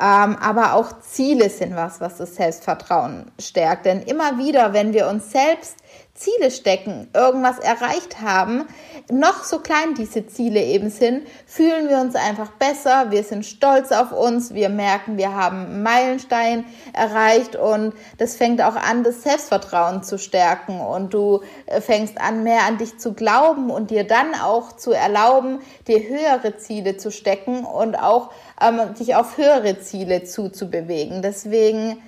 Ähm, 0.00 0.38
aber 0.40 0.72
auch 0.72 1.00
Ziele 1.02 1.50
sind 1.50 1.76
was, 1.76 2.00
was 2.00 2.16
das 2.16 2.36
Selbstvertrauen 2.36 3.30
stärkt. 3.38 3.84
Denn 3.84 4.00
immer 4.00 4.38
wieder, 4.38 4.72
wenn 4.72 4.94
wir 4.94 5.06
uns 5.08 5.30
selbst 5.30 5.76
Ziele 6.20 6.50
stecken, 6.50 7.08
irgendwas 7.14 7.58
erreicht 7.58 8.20
haben, 8.20 8.66
noch 9.10 9.42
so 9.44 9.60
klein 9.60 9.94
diese 9.94 10.26
Ziele 10.26 10.62
eben 10.62 10.90
sind, 10.90 11.26
fühlen 11.46 11.88
wir 11.88 11.98
uns 11.98 12.14
einfach 12.14 12.50
besser, 12.52 13.10
wir 13.10 13.22
sind 13.22 13.46
stolz 13.46 13.90
auf 13.90 14.12
uns, 14.12 14.52
wir 14.52 14.68
merken, 14.68 15.16
wir 15.16 15.34
haben 15.34 15.64
einen 15.64 15.82
Meilenstein 15.82 16.66
erreicht 16.92 17.56
und 17.56 17.94
das 18.18 18.36
fängt 18.36 18.60
auch 18.60 18.76
an, 18.76 19.02
das 19.02 19.22
Selbstvertrauen 19.22 20.02
zu 20.02 20.18
stärken 20.18 20.80
und 20.80 21.14
du 21.14 21.40
äh, 21.64 21.80
fängst 21.80 22.20
an, 22.20 22.42
mehr 22.42 22.64
an 22.68 22.76
dich 22.76 22.98
zu 22.98 23.14
glauben 23.14 23.70
und 23.70 23.90
dir 23.90 24.04
dann 24.04 24.34
auch 24.34 24.76
zu 24.76 24.92
erlauben, 24.92 25.60
dir 25.88 26.00
höhere 26.00 26.58
Ziele 26.58 26.98
zu 26.98 27.10
stecken 27.10 27.64
und 27.64 27.94
auch 27.94 28.30
ähm, 28.60 28.92
dich 28.92 29.14
auf 29.14 29.38
höhere 29.38 29.80
Ziele 29.80 30.24
zuzubewegen. 30.24 31.22
Deswegen 31.22 32.02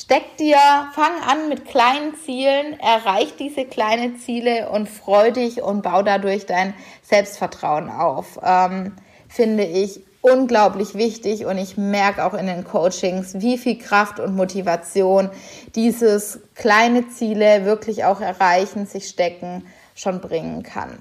Steck 0.00 0.36
dir, 0.36 0.56
fang 0.94 1.20
an 1.26 1.48
mit 1.48 1.64
kleinen 1.64 2.14
Zielen, 2.24 2.78
erreich 2.78 3.34
diese 3.36 3.64
kleinen 3.64 4.16
Ziele 4.16 4.68
und 4.68 4.88
freu 4.88 5.32
dich 5.32 5.60
und 5.60 5.82
bau 5.82 6.04
dadurch 6.04 6.46
dein 6.46 6.72
Selbstvertrauen 7.02 7.90
auf. 7.90 8.38
Ähm, 8.44 8.94
finde 9.28 9.64
ich 9.64 10.00
unglaublich 10.20 10.94
wichtig 10.94 11.46
und 11.46 11.58
ich 11.58 11.76
merke 11.76 12.24
auch 12.24 12.34
in 12.34 12.46
den 12.46 12.62
Coachings, 12.62 13.40
wie 13.40 13.58
viel 13.58 13.76
Kraft 13.76 14.20
und 14.20 14.36
Motivation 14.36 15.30
dieses 15.74 16.38
kleine 16.54 17.08
Ziele 17.08 17.64
wirklich 17.64 18.04
auch 18.04 18.20
erreichen, 18.20 18.86
sich 18.86 19.08
stecken, 19.08 19.66
schon 19.96 20.20
bringen 20.20 20.62
kann. 20.62 21.00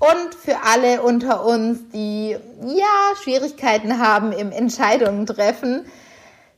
Und 0.00 0.34
für 0.34 0.56
alle 0.64 1.02
unter 1.02 1.44
uns, 1.44 1.80
die 1.92 2.30
ja 2.30 3.16
Schwierigkeiten 3.22 3.98
haben 3.98 4.32
im 4.32 4.52
Entscheidungen 4.52 5.26
treffen, 5.26 5.84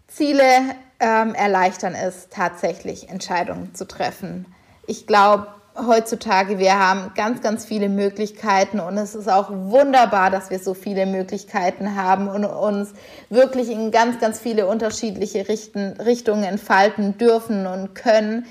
Ziele 0.06 0.76
ähm, 1.00 1.34
erleichtern 1.34 1.94
es 1.94 2.28
tatsächlich, 2.28 3.08
Entscheidungen 3.08 3.74
zu 3.74 3.86
treffen. 3.86 4.46
Ich 4.86 5.06
glaube, 5.06 5.48
heutzutage, 5.76 6.58
wir 6.58 6.78
haben 6.78 7.12
ganz, 7.14 7.42
ganz 7.42 7.64
viele 7.64 7.88
Möglichkeiten 7.88 8.80
und 8.80 8.96
es 8.96 9.14
ist 9.14 9.28
auch 9.28 9.50
wunderbar, 9.50 10.30
dass 10.30 10.50
wir 10.50 10.58
so 10.58 10.74
viele 10.74 11.06
Möglichkeiten 11.06 11.96
haben 11.96 12.28
und 12.28 12.44
uns 12.44 12.94
wirklich 13.28 13.70
in 13.70 13.90
ganz, 13.90 14.18
ganz 14.18 14.38
viele 14.38 14.66
unterschiedliche 14.66 15.48
Richten, 15.48 15.92
Richtungen 16.00 16.44
entfalten 16.44 17.18
dürfen 17.18 17.66
und 17.66 17.94
können. 17.94 18.46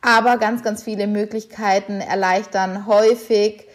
Aber 0.00 0.36
ganz, 0.38 0.62
ganz 0.62 0.84
viele 0.84 1.08
Möglichkeiten 1.08 2.00
erleichtern 2.00 2.86
häufig 2.86 3.67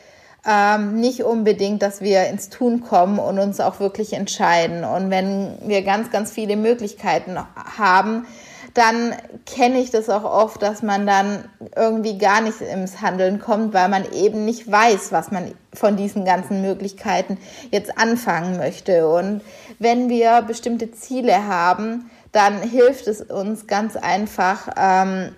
ähm, 0.46 1.00
nicht 1.00 1.24
unbedingt, 1.24 1.82
dass 1.82 2.02
wir 2.02 2.28
ins 2.28 2.50
Tun 2.50 2.82
kommen 2.82 3.20
und 3.20 3.40
uns 3.40 3.60
auch 3.60 3.80
wirklich 3.80 4.14
entscheiden. 4.14 4.84
Und 4.84 5.10
wenn 5.10 5.58
wir 5.66 5.84
ganz, 5.84 6.12
ganz 6.12 6.32
viele 6.32 6.58
Möglichkeiten 6.58 7.38
haben, 7.78 8.26
dann 8.74 9.16
kenne 9.46 9.80
ich 9.80 9.92
das 9.92 10.10
auch 10.10 10.24
oft, 10.24 10.62
dass 10.62 10.82
man 10.82 11.06
dann 11.06 11.46
irgendwie 11.76 12.18
gar 12.18 12.42
nicht 12.42 12.60
ins 12.62 13.02
Handeln 13.02 13.40
kommt, 13.40 13.74
weil 13.74 13.88
man 13.88 14.12
eben 14.12 14.46
nicht 14.46 14.70
weiß, 14.70 15.12
was 15.12 15.32
man 15.32 15.54
von 15.74 15.96
diesen 15.96 16.26
ganzen 16.26 16.62
Möglichkeiten 16.62 17.38
jetzt 17.72 17.98
anfangen 17.98 18.58
möchte. 18.58 19.08
Und 19.08 19.42
wenn 19.78 20.10
wir 20.10 20.42
bestimmte 20.42 20.92
Ziele 20.92 21.48
haben, 21.48 22.10
dann 22.32 22.62
hilft 22.64 23.08
es 23.08 23.22
uns 23.22 23.68
ganz 23.68 23.96
einfach, 23.96 24.68
ähm, 24.76 25.36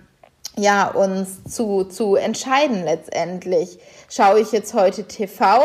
ja, 0.58 0.88
uns 0.88 1.44
zu, 1.44 1.84
zu 1.84 2.14
entscheiden 2.16 2.84
letztendlich. 2.84 3.78
Schaue 4.08 4.40
ich 4.40 4.52
jetzt 4.52 4.74
heute 4.74 5.04
TV 5.04 5.62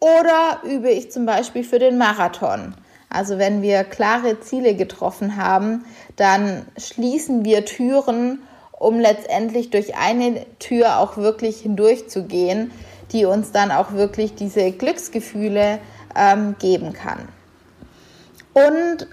oder 0.00 0.60
übe 0.64 0.90
ich 0.90 1.10
zum 1.12 1.26
Beispiel 1.26 1.64
für 1.64 1.78
den 1.78 1.98
Marathon? 1.98 2.74
Also 3.10 3.38
wenn 3.38 3.62
wir 3.62 3.84
klare 3.84 4.40
Ziele 4.40 4.74
getroffen 4.74 5.36
haben, 5.36 5.84
dann 6.16 6.66
schließen 6.76 7.44
wir 7.44 7.64
Türen, 7.64 8.42
um 8.72 8.98
letztendlich 8.98 9.70
durch 9.70 9.96
eine 9.96 10.46
Tür 10.58 10.98
auch 10.98 11.16
wirklich 11.16 11.60
hindurchzugehen, 11.60 12.72
die 13.12 13.24
uns 13.24 13.52
dann 13.52 13.70
auch 13.70 13.92
wirklich 13.92 14.34
diese 14.34 14.72
Glücksgefühle 14.72 15.78
ähm, 16.16 16.56
geben 16.58 16.92
kann. 16.92 17.28
Und 18.52 19.06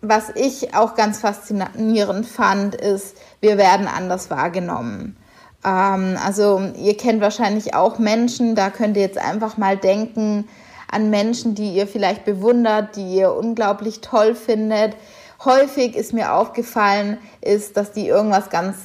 was 0.00 0.30
ich 0.34 0.74
auch 0.74 0.94
ganz 0.94 1.20
faszinierend 1.20 2.26
fand, 2.26 2.74
ist, 2.74 3.16
wir 3.40 3.56
werden 3.58 3.88
anders 3.88 4.30
wahrgenommen. 4.30 5.16
Ähm, 5.64 6.16
also 6.24 6.60
ihr 6.78 6.96
kennt 6.96 7.20
wahrscheinlich 7.20 7.74
auch 7.74 7.98
Menschen, 7.98 8.54
da 8.54 8.70
könnt 8.70 8.96
ihr 8.96 9.02
jetzt 9.02 9.18
einfach 9.18 9.56
mal 9.56 9.76
denken 9.76 10.48
an 10.90 11.10
Menschen, 11.10 11.54
die 11.54 11.74
ihr 11.74 11.86
vielleicht 11.86 12.24
bewundert, 12.24 12.96
die 12.96 13.16
ihr 13.16 13.34
unglaublich 13.34 14.00
toll 14.00 14.34
findet. 14.34 14.96
Häufig 15.44 15.96
ist 15.96 16.12
mir 16.12 16.32
aufgefallen, 16.32 17.18
ist, 17.40 17.76
dass 17.76 17.92
die 17.92 18.06
irgendwas 18.06 18.50
ganz 18.50 18.76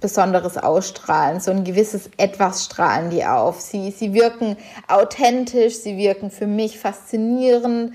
Besonderes 0.00 0.56
ausstrahlen. 0.56 1.40
So 1.40 1.50
ein 1.50 1.64
gewisses 1.64 2.10
Etwas 2.16 2.64
strahlen 2.64 3.10
die 3.10 3.24
auf. 3.24 3.60
Sie, 3.60 3.90
sie 3.90 4.14
wirken 4.14 4.56
authentisch, 4.88 5.76
sie 5.76 5.96
wirken 5.96 6.30
für 6.30 6.46
mich 6.46 6.78
faszinierend. 6.78 7.94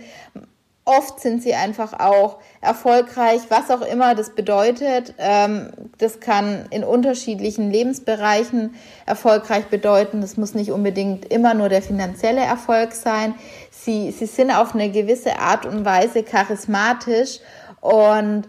Oft 0.87 1.19
sind 1.19 1.41
sie 1.41 1.55
einfach 1.55 1.99
auch 1.99 2.37
erfolgreich, 2.61 3.41
was 3.49 3.71
auch 3.71 3.81
immer 3.81 4.13
das 4.13 4.35
bedeutet. 4.35 5.15
Ähm, 5.17 5.71
das 5.97 6.19
kann 6.19 6.67
in 6.69 6.83
unterschiedlichen 6.83 7.71
Lebensbereichen 7.71 8.75
erfolgreich 9.07 9.65
bedeuten. 9.65 10.21
Das 10.21 10.37
muss 10.37 10.53
nicht 10.53 10.71
unbedingt 10.71 11.25
immer 11.33 11.55
nur 11.55 11.69
der 11.69 11.81
finanzielle 11.81 12.41
Erfolg 12.41 12.93
sein. 12.93 13.33
Sie, 13.71 14.11
sie 14.11 14.27
sind 14.27 14.51
auf 14.51 14.75
eine 14.75 14.91
gewisse 14.91 15.39
Art 15.39 15.65
und 15.65 15.85
Weise 15.85 16.21
charismatisch 16.21 17.39
und 17.81 18.43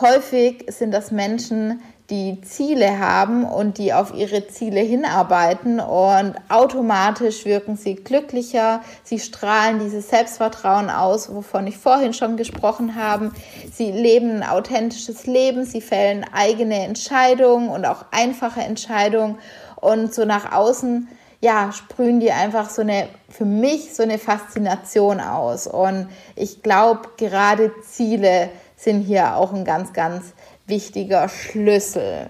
häufig 0.00 0.66
sind 0.68 0.92
das 0.92 1.10
Menschen, 1.10 1.80
die 2.12 2.42
Ziele 2.42 2.98
haben 2.98 3.46
und 3.46 3.78
die 3.78 3.94
auf 3.94 4.12
ihre 4.14 4.46
Ziele 4.46 4.80
hinarbeiten 4.80 5.80
und 5.80 6.34
automatisch 6.50 7.46
wirken 7.46 7.76
sie 7.76 7.94
glücklicher, 7.94 8.82
sie 9.02 9.18
strahlen 9.18 9.78
dieses 9.78 10.10
Selbstvertrauen 10.10 10.90
aus, 10.90 11.34
wovon 11.34 11.66
ich 11.66 11.78
vorhin 11.78 12.12
schon 12.12 12.36
gesprochen 12.36 12.96
habe. 12.96 13.32
Sie 13.72 13.90
leben 13.90 14.42
ein 14.42 14.42
authentisches 14.46 15.26
Leben, 15.26 15.64
sie 15.64 15.80
fällen 15.80 16.26
eigene 16.34 16.84
Entscheidungen 16.84 17.70
und 17.70 17.86
auch 17.86 18.04
einfache 18.10 18.60
Entscheidungen 18.60 19.38
und 19.76 20.12
so 20.12 20.26
nach 20.26 20.52
außen 20.52 21.08
ja, 21.40 21.72
sprühen 21.72 22.20
die 22.20 22.30
einfach 22.30 22.70
so 22.70 22.82
eine, 22.82 23.08
für 23.28 23.44
mich 23.44 23.96
so 23.96 24.04
eine 24.04 24.18
Faszination 24.18 25.18
aus. 25.18 25.66
Und 25.66 26.08
ich 26.36 26.62
glaube, 26.62 27.08
gerade 27.16 27.72
Ziele 27.82 28.48
sind 28.76 29.02
hier 29.02 29.36
auch 29.36 29.52
ein 29.52 29.64
ganz, 29.64 29.92
ganz 29.92 30.34
wichtiger 30.66 31.28
Schlüssel. 31.28 32.28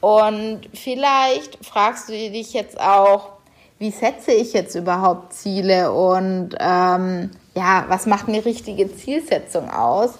Und 0.00 0.60
vielleicht 0.74 1.64
fragst 1.64 2.08
du 2.08 2.12
dich 2.12 2.52
jetzt 2.52 2.80
auch, 2.80 3.30
wie 3.78 3.90
setze 3.90 4.32
ich 4.32 4.52
jetzt 4.52 4.74
überhaupt 4.74 5.32
Ziele 5.32 5.92
und 5.92 6.50
ähm, 6.58 7.30
ja, 7.54 7.84
was 7.88 8.06
macht 8.06 8.28
eine 8.28 8.44
richtige 8.44 8.94
Zielsetzung 8.94 9.70
aus? 9.70 10.14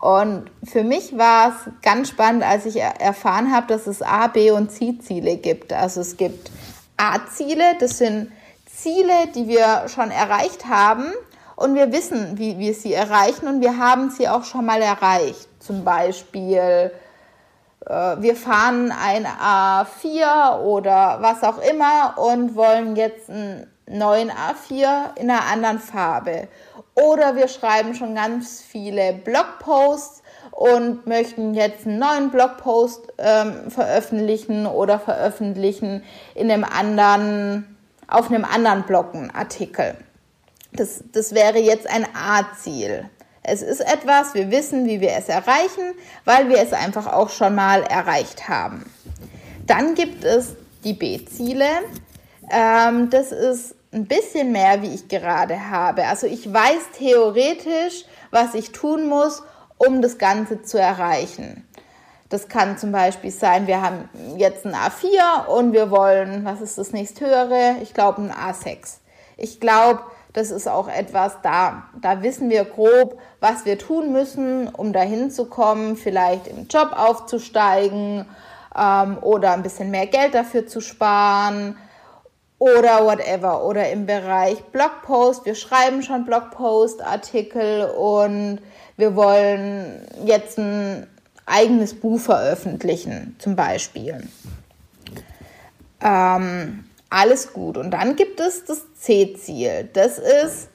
Und 0.00 0.50
für 0.64 0.82
mich 0.82 1.16
war 1.16 1.48
es 1.48 1.72
ganz 1.82 2.08
spannend, 2.10 2.42
als 2.42 2.66
ich 2.66 2.76
erfahren 2.76 3.52
habe, 3.54 3.68
dass 3.68 3.86
es 3.86 4.02
A, 4.02 4.26
B 4.26 4.50
und 4.50 4.70
C-Ziele 4.70 5.36
gibt. 5.36 5.72
Also 5.72 6.00
es 6.00 6.16
gibt 6.16 6.50
A-Ziele, 6.96 7.76
das 7.80 7.98
sind 7.98 8.30
Ziele, 8.66 9.28
die 9.34 9.48
wir 9.48 9.88
schon 9.88 10.10
erreicht 10.10 10.66
haben 10.66 11.06
und 11.56 11.74
wir 11.74 11.92
wissen, 11.92 12.36
wie 12.36 12.58
wir 12.58 12.74
sie 12.74 12.92
erreichen 12.92 13.46
und 13.46 13.60
wir 13.60 13.78
haben 13.78 14.10
sie 14.10 14.28
auch 14.28 14.44
schon 14.44 14.66
mal 14.66 14.82
erreicht. 14.82 15.48
Zum 15.64 15.82
Beispiel, 15.82 16.92
äh, 17.86 17.90
wir 18.18 18.36
fahren 18.36 18.92
ein 18.92 19.26
A4 19.26 20.58
oder 20.60 21.18
was 21.20 21.42
auch 21.42 21.56
immer 21.58 22.18
und 22.18 22.54
wollen 22.54 22.96
jetzt 22.96 23.30
einen 23.30 23.66
neuen 23.86 24.30
A4 24.30 25.16
in 25.16 25.30
einer 25.30 25.46
anderen 25.46 25.78
Farbe. 25.78 26.48
Oder 26.94 27.34
wir 27.34 27.48
schreiben 27.48 27.94
schon 27.94 28.14
ganz 28.14 28.60
viele 28.60 29.14
Blogposts 29.14 30.22
und 30.50 31.06
möchten 31.06 31.54
jetzt 31.54 31.86
einen 31.86 31.98
neuen 31.98 32.30
Blogpost 32.30 33.14
ähm, 33.16 33.70
veröffentlichen 33.70 34.66
oder 34.66 34.98
veröffentlichen 34.98 36.04
in 36.34 36.50
einem 36.50 36.64
anderen, 36.64 37.76
auf 38.06 38.30
einem 38.30 38.44
anderen 38.44 38.82
Blogartikel. 38.82 39.96
Das, 40.72 41.02
das 41.10 41.34
wäre 41.34 41.58
jetzt 41.58 41.88
ein 41.88 42.06
A-Ziel. 42.14 43.08
Es 43.46 43.60
ist 43.60 43.80
etwas, 43.80 44.32
wir 44.32 44.50
wissen, 44.50 44.86
wie 44.86 45.02
wir 45.02 45.12
es 45.12 45.28
erreichen, 45.28 45.94
weil 46.24 46.48
wir 46.48 46.58
es 46.58 46.72
einfach 46.72 47.12
auch 47.12 47.28
schon 47.28 47.54
mal 47.54 47.82
erreicht 47.82 48.48
haben. 48.48 48.90
Dann 49.66 49.94
gibt 49.94 50.24
es 50.24 50.54
die 50.82 50.94
B-Ziele. 50.94 51.66
Ähm, 52.50 53.10
das 53.10 53.32
ist 53.32 53.74
ein 53.92 54.06
bisschen 54.06 54.50
mehr, 54.50 54.80
wie 54.80 54.94
ich 54.94 55.08
gerade 55.08 55.70
habe. 55.70 56.06
Also 56.06 56.26
ich 56.26 56.52
weiß 56.52 56.92
theoretisch, 56.96 58.06
was 58.30 58.54
ich 58.54 58.72
tun 58.72 59.06
muss, 59.08 59.42
um 59.76 60.00
das 60.00 60.16
Ganze 60.16 60.62
zu 60.62 60.78
erreichen. 60.78 61.68
Das 62.30 62.48
kann 62.48 62.78
zum 62.78 62.92
Beispiel 62.92 63.30
sein, 63.30 63.66
wir 63.66 63.82
haben 63.82 64.08
jetzt 64.38 64.64
ein 64.64 64.74
A4 64.74 65.46
und 65.46 65.72
wir 65.74 65.90
wollen, 65.90 66.46
was 66.46 66.62
ist 66.62 66.78
das 66.78 66.92
nächsthöhere? 66.92 67.76
Ich 67.82 67.92
glaube 67.92 68.22
ein 68.22 68.32
A6. 68.32 68.96
Ich 69.36 69.60
glaube, 69.60 70.00
das 70.34 70.50
ist 70.50 70.68
auch 70.68 70.88
etwas, 70.88 71.36
da, 71.42 71.84
da 72.00 72.22
wissen 72.22 72.50
wir 72.50 72.64
grob, 72.64 73.18
was 73.40 73.64
wir 73.64 73.78
tun 73.78 74.12
müssen, 74.12 74.68
um 74.68 74.92
dahin 74.92 75.30
zu 75.30 75.46
kommen, 75.46 75.96
vielleicht 75.96 76.48
im 76.48 76.66
Job 76.66 76.90
aufzusteigen 76.92 78.26
ähm, 78.76 79.18
oder 79.20 79.52
ein 79.52 79.62
bisschen 79.62 79.90
mehr 79.92 80.08
Geld 80.08 80.34
dafür 80.34 80.66
zu 80.66 80.80
sparen 80.80 81.76
oder 82.58 83.04
whatever. 83.04 83.64
Oder 83.64 83.90
im 83.90 84.06
Bereich 84.06 84.62
Blogpost. 84.64 85.44
Wir 85.44 85.54
schreiben 85.54 86.02
schon 86.02 86.24
Blogpost-Artikel 86.24 87.90
und 87.90 88.58
wir 88.96 89.14
wollen 89.14 90.06
jetzt 90.24 90.58
ein 90.58 91.06
eigenes 91.46 91.94
Buch 91.94 92.18
veröffentlichen, 92.18 93.36
zum 93.38 93.54
Beispiel. 93.54 94.28
Ähm, 96.00 96.84
alles 97.14 97.52
gut. 97.52 97.78
Und 97.78 97.92
dann 97.92 98.16
gibt 98.16 98.40
es 98.40 98.64
das 98.64 98.92
C-Ziel. 98.94 99.88
Das 99.92 100.18
ist 100.18 100.68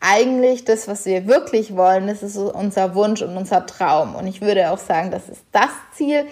eigentlich 0.00 0.64
das, 0.64 0.88
was 0.88 1.06
wir 1.06 1.28
wirklich 1.28 1.76
wollen. 1.76 2.08
Das 2.08 2.22
ist 2.22 2.36
unser 2.36 2.96
Wunsch 2.96 3.22
und 3.22 3.36
unser 3.36 3.64
Traum. 3.64 4.16
Und 4.16 4.26
ich 4.26 4.40
würde 4.40 4.70
auch 4.70 4.78
sagen, 4.78 5.12
das 5.12 5.28
ist 5.28 5.42
das 5.52 5.70
Ziel, 5.92 6.26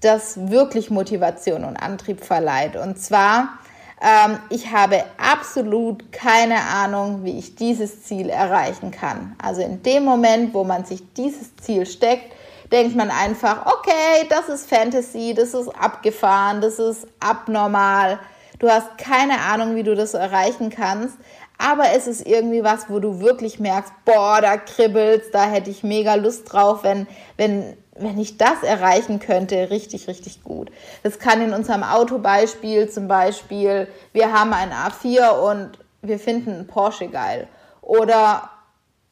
das 0.00 0.50
wirklich 0.50 0.90
Motivation 0.90 1.64
und 1.64 1.78
Antrieb 1.78 2.22
verleiht. 2.22 2.76
Und 2.76 2.98
zwar, 2.98 3.58
ähm, 4.02 4.38
ich 4.50 4.70
habe 4.70 5.02
absolut 5.16 6.12
keine 6.12 6.60
Ahnung, 6.60 7.24
wie 7.24 7.38
ich 7.38 7.56
dieses 7.56 8.02
Ziel 8.04 8.28
erreichen 8.28 8.90
kann. 8.90 9.34
Also 9.42 9.62
in 9.62 9.82
dem 9.82 10.04
Moment, 10.04 10.52
wo 10.52 10.62
man 10.62 10.84
sich 10.84 11.02
dieses 11.14 11.56
Ziel 11.56 11.86
steckt, 11.86 12.34
denkt 12.70 12.94
man 12.96 13.10
einfach, 13.10 13.64
okay, 13.64 14.26
das 14.28 14.50
ist 14.50 14.68
Fantasy, 14.68 15.34
das 15.34 15.54
ist 15.54 15.68
abgefahren, 15.68 16.60
das 16.60 16.78
ist 16.78 17.06
abnormal 17.18 18.20
Du 18.60 18.68
hast 18.68 18.98
keine 18.98 19.40
Ahnung, 19.40 19.74
wie 19.74 19.82
du 19.82 19.96
das 19.96 20.14
erreichen 20.14 20.70
kannst. 20.70 21.16
Aber 21.58 21.92
es 21.94 22.06
ist 22.06 22.26
irgendwie 22.26 22.62
was, 22.62 22.88
wo 22.88 23.00
du 23.00 23.20
wirklich 23.20 23.58
merkst, 23.58 23.92
boah, 24.04 24.40
da 24.40 24.56
kribbelt's, 24.56 25.30
da 25.30 25.44
hätte 25.44 25.70
ich 25.70 25.82
mega 25.82 26.14
Lust 26.14 26.50
drauf, 26.50 26.84
wenn, 26.84 27.06
wenn, 27.36 27.76
wenn 27.96 28.18
ich 28.18 28.38
das 28.38 28.62
erreichen 28.62 29.18
könnte, 29.18 29.68
richtig, 29.70 30.08
richtig 30.08 30.42
gut. 30.42 30.70
Das 31.02 31.18
kann 31.18 31.42
in 31.42 31.52
unserem 31.52 31.82
Autobeispiel 31.82 32.88
zum 32.88 33.08
Beispiel, 33.08 33.88
wir 34.12 34.32
haben 34.32 34.54
ein 34.54 34.70
A4 34.72 35.30
und 35.30 35.78
wir 36.00 36.18
finden 36.18 36.52
einen 36.52 36.66
Porsche 36.66 37.08
geil 37.08 37.46
oder 37.82 38.48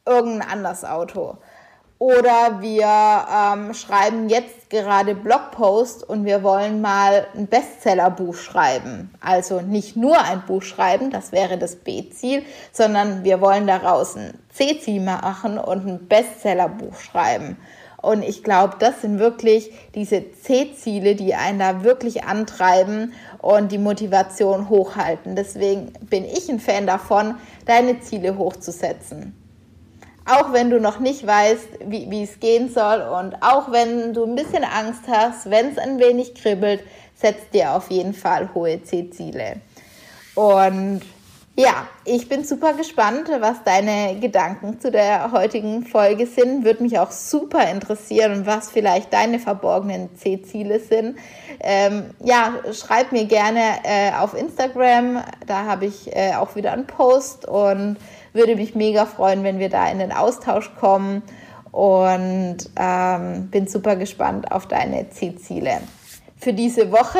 irgendein 0.07 0.49
anderes 0.49 0.83
Auto. 0.83 1.37
Oder 1.99 2.61
wir 2.61 2.85
ähm, 2.87 3.73
schreiben 3.73 4.29
jetzt 4.29 4.69
gerade 4.69 5.15
Blogpost 5.15 6.07
und 6.07 6.23
wir 6.23 6.43
wollen 6.43 6.79
mal 6.79 7.27
ein 7.35 7.47
Bestsellerbuch 7.47 8.35
schreiben. 8.35 9.13
Also 9.19 9.59
nicht 9.59 9.97
nur 9.97 10.17
ein 10.17 10.45
Buch 10.45 10.61
schreiben, 10.61 11.11
das 11.11 11.33
wäre 11.33 11.57
das 11.57 11.75
B-Ziel, 11.75 12.43
sondern 12.71 13.25
wir 13.25 13.41
wollen 13.41 13.67
daraus 13.67 14.15
ein 14.15 14.33
C-Ziel 14.53 15.01
machen 15.01 15.57
und 15.57 15.85
ein 15.85 16.07
Bestsellerbuch 16.07 16.95
schreiben. 16.95 17.57
Und 18.01 18.23
ich 18.23 18.43
glaube, 18.43 18.77
das 18.79 19.01
sind 19.01 19.19
wirklich 19.19 19.73
diese 19.93 20.31
C-Ziele, 20.31 21.15
die 21.15 21.35
einen 21.35 21.59
da 21.59 21.83
wirklich 21.83 22.23
antreiben 22.23 23.11
und 23.39 23.73
die 23.73 23.77
Motivation 23.77 24.69
hochhalten. 24.69 25.35
Deswegen 25.35 25.91
bin 26.09 26.23
ich 26.23 26.47
ein 26.47 26.61
Fan 26.61 26.87
davon, 26.87 27.35
deine 27.65 27.99
Ziele 27.99 28.37
hochzusetzen 28.37 29.38
auch 30.29 30.53
wenn 30.53 30.69
du 30.69 30.79
noch 30.79 30.99
nicht 30.99 31.25
weißt, 31.25 31.67
wie, 31.85 32.23
es 32.23 32.39
gehen 32.39 32.69
soll 32.69 33.01
und 33.01 33.41
auch 33.41 33.71
wenn 33.71 34.13
du 34.13 34.25
ein 34.25 34.35
bisschen 34.35 34.63
Angst 34.63 35.03
hast, 35.07 35.49
wenn 35.49 35.71
es 35.71 35.77
ein 35.77 35.99
wenig 35.99 36.35
kribbelt, 36.35 36.83
setz 37.15 37.49
dir 37.51 37.73
auf 37.73 37.89
jeden 37.89 38.13
Fall 38.13 38.49
hohe 38.53 38.81
C-Ziele. 38.83 39.57
Und 40.35 41.01
ja, 41.59 41.87
ich 42.05 42.29
bin 42.29 42.45
super 42.45 42.71
gespannt, 42.71 43.29
was 43.39 43.65
deine 43.65 44.17
Gedanken 44.21 44.79
zu 44.79 44.91
der 44.91 45.33
heutigen 45.33 45.83
Folge 45.85 46.25
sind. 46.25 46.63
Würde 46.63 46.83
mich 46.83 46.97
auch 46.99 47.11
super 47.11 47.69
interessieren, 47.69 48.45
was 48.45 48.71
vielleicht 48.71 49.11
deine 49.11 49.39
verborgenen 49.39 50.15
C-Ziele 50.15 50.79
sind. 50.79 51.17
Ähm, 51.59 52.11
ja, 52.23 52.53
schreib 52.71 53.11
mir 53.11 53.25
gerne 53.25 53.59
äh, 53.83 54.13
auf 54.17 54.35
Instagram. 54.35 55.21
Da 55.47 55.65
habe 55.65 55.87
ich 55.87 56.15
äh, 56.15 56.35
auch 56.35 56.55
wieder 56.55 56.71
einen 56.71 56.87
Post 56.87 57.45
und 57.45 57.97
würde 58.33 58.55
mich 58.55 58.75
mega 58.75 59.05
freuen, 59.05 59.43
wenn 59.43 59.59
wir 59.59 59.69
da 59.69 59.89
in 59.89 59.99
den 59.99 60.11
Austausch 60.11 60.71
kommen 60.79 61.23
und 61.71 62.57
ähm, 62.75 63.47
bin 63.49 63.67
super 63.67 63.95
gespannt 63.95 64.51
auf 64.51 64.67
deine 64.67 65.09
Zielziele. 65.09 65.81
Für 66.37 66.53
diese 66.53 66.91
Woche 66.91 67.19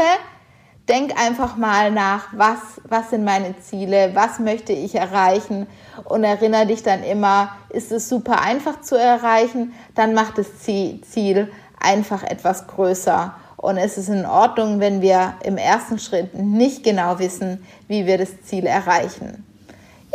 denk 0.87 1.19
einfach 1.21 1.55
mal 1.55 1.91
nach, 1.91 2.27
was, 2.35 2.59
was 2.87 3.11
sind 3.11 3.23
meine 3.23 3.59
Ziele, 3.59 4.11
was 4.15 4.39
möchte 4.39 4.73
ich 4.73 4.95
erreichen 4.95 5.67
und 6.05 6.23
erinnere 6.23 6.65
dich 6.65 6.81
dann 6.81 7.03
immer, 7.03 7.51
ist 7.69 7.91
es 7.91 8.09
super 8.09 8.41
einfach 8.41 8.81
zu 8.81 8.95
erreichen, 8.97 9.73
dann 9.93 10.15
macht 10.15 10.39
das 10.39 10.47
Ziel 10.57 11.51
einfach 11.79 12.23
etwas 12.23 12.67
größer. 12.67 13.35
Und 13.55 13.77
es 13.77 13.97
ist 13.97 14.09
in 14.09 14.25
Ordnung, 14.25 14.79
wenn 14.79 15.01
wir 15.01 15.35
im 15.43 15.57
ersten 15.57 15.99
Schritt 15.99 16.33
nicht 16.33 16.83
genau 16.83 17.19
wissen, 17.19 17.63
wie 17.87 18.05
wir 18.05 18.17
das 18.17 18.41
Ziel 18.43 18.65
erreichen. 18.65 19.45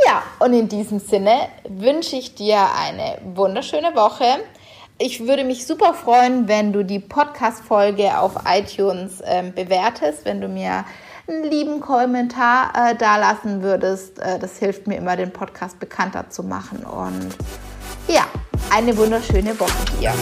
Ja, 0.06 0.22
und 0.40 0.52
in 0.52 0.68
diesem 0.68 0.98
Sinne 0.98 1.48
wünsche 1.68 2.16
ich 2.16 2.34
dir 2.34 2.58
eine 2.76 3.18
wunderschöne 3.36 3.94
Woche. 3.94 4.24
Ich 4.98 5.26
würde 5.26 5.44
mich 5.44 5.66
super 5.66 5.94
freuen, 5.94 6.46
wenn 6.48 6.72
du 6.72 6.84
die 6.84 7.00
Podcast-Folge 7.00 8.18
auf 8.18 8.34
iTunes 8.46 9.20
äh, 9.20 9.50
bewertest, 9.54 10.24
wenn 10.24 10.40
du 10.40 10.48
mir 10.48 10.84
einen 11.26 11.44
lieben 11.44 11.80
Kommentar 11.80 12.72
äh, 12.74 12.94
dalassen 12.94 13.62
würdest. 13.62 14.18
Äh, 14.18 14.38
das 14.38 14.58
hilft 14.58 14.86
mir 14.86 14.96
immer, 14.96 15.16
den 15.16 15.32
Podcast 15.32 15.80
bekannter 15.80 16.30
zu 16.30 16.42
machen. 16.42 16.84
Und 16.84 17.36
ja, 18.08 18.26
eine 18.72 18.96
wunderschöne 18.96 19.58
Woche 19.58 19.84
dir. 20.00 20.12